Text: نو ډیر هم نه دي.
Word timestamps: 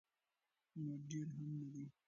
نو 0.83 0.91
ډیر 1.09 1.27
هم 1.37 1.49
نه 1.59 1.67
دي. 1.73 1.85